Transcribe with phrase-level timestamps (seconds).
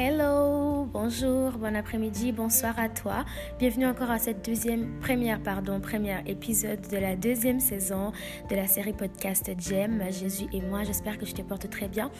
[0.00, 3.24] Hello, bonjour, bon après-midi, bonsoir à toi.
[3.58, 8.12] Bienvenue encore à cette deuxième première pardon, première épisode de la deuxième saison
[8.48, 10.84] de la série podcast Jem, Jésus et moi.
[10.84, 12.12] J'espère que je te porte très bien.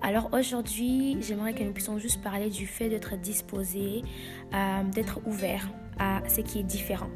[0.00, 4.02] Alors aujourd'hui, j'aimerais que nous puissions juste parler du fait d'être disposé,
[4.54, 7.10] euh, d'être ouvert à ce qui est différent.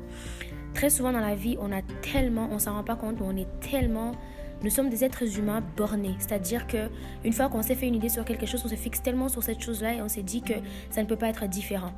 [0.75, 3.36] Très souvent dans la vie, on a tellement, on s'en rend pas compte, mais on
[3.36, 4.16] est tellement
[4.62, 6.88] nous sommes des êtres humains bornés, c'est-à-dire que
[7.25, 9.43] une fois qu'on s'est fait une idée sur quelque chose, on se fixe tellement sur
[9.43, 10.54] cette chose-là et on s'est dit que
[10.90, 11.93] ça ne peut pas être différent.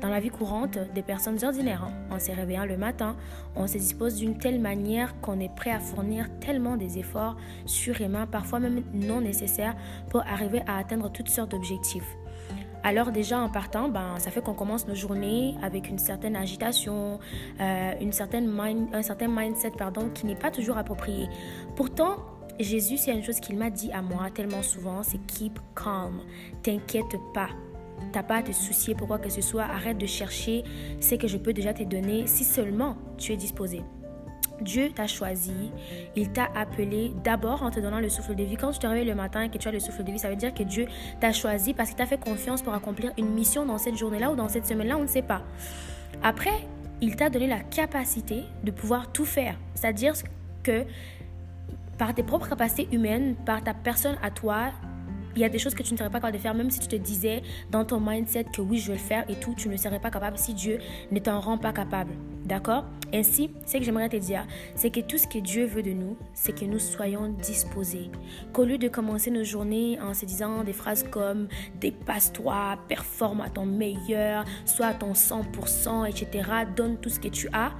[0.00, 3.16] Dans la vie courante, des personnes ordinaires, hein, on s'est réveillant le matin,
[3.56, 8.26] on se dispose d'une telle manière qu'on est prêt à fournir tellement des efforts surément,
[8.26, 9.74] parfois même non nécessaires,
[10.10, 12.16] pour arriver à atteindre toutes sortes d'objectifs.
[12.86, 17.18] Alors déjà en partant, ben, ça fait qu'on commence nos journées avec une certaine agitation,
[17.58, 18.54] euh, une certaine
[18.92, 21.26] un certain mindset pardon, qui n'est pas toujours approprié.
[21.76, 22.16] Pourtant,
[22.60, 26.20] Jésus, c'est une chose qu'il m'a dit à moi tellement souvent, c'est keep calm,
[26.62, 27.48] t'inquiète pas.
[28.12, 30.62] T'as pas à te soucier pour quoi que ce soit, arrête de chercher
[31.00, 33.80] ce que je peux déjà te donner si seulement tu es disposé.
[34.60, 35.70] Dieu t'a choisi,
[36.16, 38.56] il t'a appelé d'abord en te donnant le souffle de vie.
[38.56, 40.30] Quand tu te réveilles le matin et que tu as le souffle de vie, ça
[40.30, 40.86] veut dire que Dieu
[41.20, 44.36] t'a choisi parce qu'il t'a fait confiance pour accomplir une mission dans cette journée-là ou
[44.36, 45.42] dans cette semaine-là, on ne sait pas.
[46.22, 46.66] Après,
[47.00, 49.58] il t'a donné la capacité de pouvoir tout faire.
[49.74, 50.14] C'est-à-dire
[50.62, 50.84] que
[51.98, 54.72] par tes propres capacités humaines, par ta personne à toi,
[55.36, 56.80] il y a des choses que tu ne serais pas capable de faire, même si
[56.80, 59.68] tu te disais dans ton mindset que oui, je vais le faire et tout, tu
[59.68, 60.78] ne serais pas capable si Dieu
[61.10, 62.12] ne t'en rend pas capable.
[62.44, 62.84] D'accord?
[63.12, 66.16] Ainsi, ce que j'aimerais te dire, c'est que tout ce que Dieu veut de nous,
[66.34, 68.10] c'est que nous soyons disposés.
[68.52, 71.48] Qu'au lieu de commencer nos journées en se disant des phrases comme
[71.80, 77.48] dépasse-toi, performe à ton meilleur, sois à ton 100%, etc., donne tout ce que tu
[77.52, 77.72] as,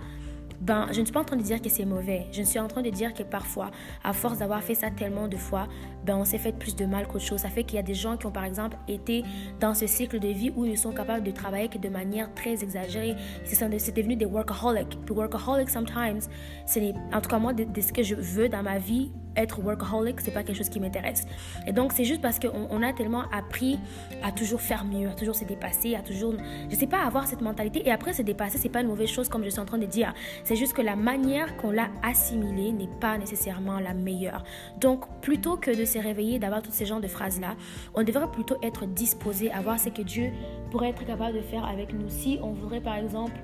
[0.60, 2.26] ben, je ne suis pas en train de dire que c'est mauvais.
[2.32, 3.70] Je suis en train de dire que parfois,
[4.02, 5.66] à force d'avoir fait ça tellement de fois,
[6.04, 7.40] ben, on s'est fait plus de mal qu'autre chose.
[7.40, 9.22] Ça fait qu'il y a des gens qui ont, par exemple, été
[9.60, 13.16] dans ce cycle de vie où ils sont capables de travailler de manière très exagérée.
[13.44, 14.98] C'est devenu des workaholics.
[15.04, 16.20] Puis workaholics, sometimes,
[16.66, 20.20] c'est en tout cas moi, de ce que je veux dans ma vie, être workaholic,
[20.20, 21.26] c'est pas quelque chose qui m'intéresse.
[21.66, 23.78] Et donc, c'est juste parce qu'on on a tellement appris
[24.22, 26.34] à toujours faire mieux, à toujours se dépasser, à toujours,
[26.70, 27.86] je sais pas, avoir cette mentalité.
[27.86, 29.86] Et après, se dépasser, c'est pas une mauvaise chose, comme je suis en train de
[29.86, 30.14] dire.
[30.44, 34.44] C'est juste que la manière qu'on l'a assimilé n'est pas nécessairement la meilleure.
[34.80, 37.56] Donc, plutôt que de se réveiller, d'avoir tous ces genres de phrases-là,
[37.94, 40.32] on devrait plutôt être disposé à voir ce que Dieu
[40.70, 42.08] pourrait être capable de faire avec nous.
[42.08, 43.34] Si on voudrait, par exemple,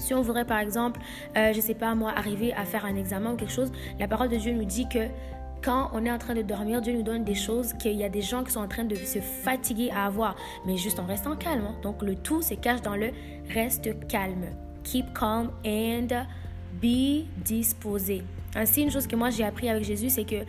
[0.00, 1.00] si on voudrait par exemple,
[1.36, 4.08] euh, je ne sais pas moi, arriver à faire un examen ou quelque chose, la
[4.08, 5.08] parole de Dieu nous dit que
[5.62, 8.08] quand on est en train de dormir, Dieu nous donne des choses qu'il y a
[8.08, 10.34] des gens qui sont en train de se fatiguer à avoir,
[10.66, 11.66] mais juste en restant calme.
[11.66, 11.74] Hein.
[11.82, 13.10] Donc le tout se cache dans le
[13.52, 14.46] reste calme.
[14.84, 16.24] Keep calm and
[16.80, 18.22] be disposé.
[18.54, 20.44] Ainsi, une chose que moi j'ai appris avec Jésus, c'est que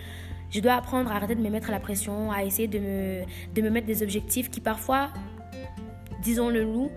[0.50, 3.24] je dois apprendre à arrêter de me mettre la pression, à essayer de me,
[3.54, 5.10] de me mettre des objectifs qui parfois,
[6.24, 6.90] disons-le nous,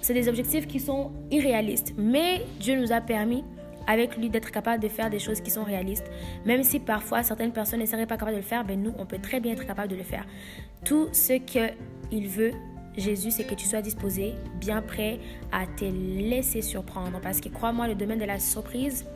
[0.00, 1.94] c'est des objectifs qui sont irréalistes.
[1.96, 3.44] Mais Dieu nous a permis
[3.86, 6.08] avec lui d'être capable de faire des choses qui sont réalistes.
[6.44, 9.06] Même si parfois certaines personnes ne seraient pas capables de le faire, ben nous, on
[9.06, 10.26] peut très bien être capable de le faire.
[10.84, 12.52] Tout ce qu'il veut,
[12.96, 15.18] Jésus, c'est que tu sois disposé, bien prêt
[15.52, 17.18] à te laisser surprendre.
[17.22, 19.06] Parce que crois-moi, le domaine de la surprise,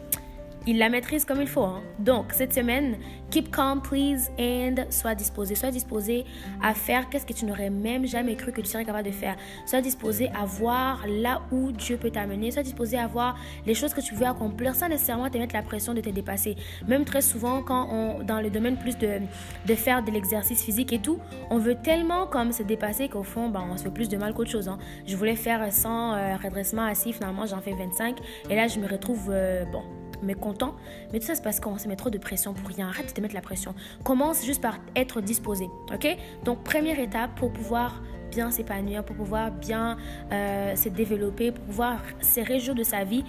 [0.66, 1.64] il la maîtrise comme il faut.
[1.64, 1.82] Hein.
[1.98, 2.96] Donc, cette semaine,
[3.30, 5.54] keep calm, please, and sois disposé.
[5.54, 6.24] Sois disposé
[6.62, 9.36] à faire qu'est-ce que tu n'aurais même jamais cru que tu serais capable de faire.
[9.66, 12.50] Sois disposé à voir là où Dieu peut t'amener.
[12.50, 15.62] Sois disposé à voir les choses que tu veux accomplir sans nécessairement te mettre la
[15.62, 16.56] pression de te dépasser.
[16.86, 19.20] Même très souvent, quand on, dans le domaine plus de,
[19.66, 21.18] de faire de l'exercice physique et tout,
[21.50, 24.34] on veut tellement comme se dépasser qu'au fond, ben, on se fait plus de mal
[24.34, 24.68] qu'autre chose.
[24.68, 24.78] Hein.
[25.06, 28.18] Je voulais faire 100 euh, redressements assis, finalement j'en fais 25.
[28.50, 29.82] Et là, je me retrouve, euh, bon,
[30.22, 30.74] mais content.
[31.12, 32.88] Mais tout ça, c'est parce qu'on se met trop de pression pour rien.
[32.88, 33.74] Arrête de te mettre la pression.
[34.04, 35.68] Commence juste par être disposé.
[35.92, 36.06] OK?
[36.44, 39.98] Donc, première étape pour pouvoir bien s'épanouir, pour pouvoir bien
[40.32, 43.24] euh, se développer, pour pouvoir se réjouir de sa vie.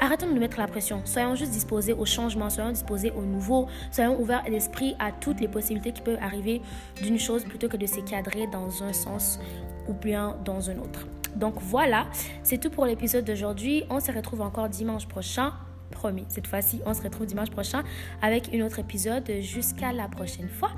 [0.00, 1.00] Arrêtons de nous mettre la pression.
[1.04, 5.48] Soyons juste disposés au changement, soyons disposés au nouveau, soyons ouverts d'esprit à toutes les
[5.48, 6.60] possibilités qui peuvent arriver
[7.02, 9.40] d'une chose plutôt que de se cadrer dans un sens
[9.88, 11.06] ou bien dans un autre.
[11.34, 12.06] Donc voilà,
[12.42, 13.84] c'est tout pour l'épisode d'aujourd'hui.
[13.90, 15.52] On se retrouve encore dimanche prochain
[15.90, 17.82] Promis, cette fois-ci, on se retrouve dimanche prochain
[18.22, 19.30] avec un autre épisode.
[19.40, 20.70] Jusqu'à la prochaine fois.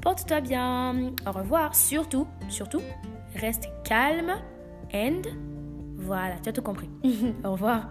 [0.00, 1.12] Porte-toi bien.
[1.26, 1.74] Au revoir.
[1.74, 2.82] Surtout, surtout,
[3.36, 4.34] reste calme.
[4.92, 5.22] And
[5.96, 6.90] voilà, tu as tout compris.
[7.44, 7.90] Au revoir.